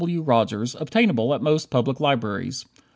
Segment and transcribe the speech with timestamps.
[0.01, 0.23] W.
[0.23, 2.65] Rogers, obtainable at most public libraries.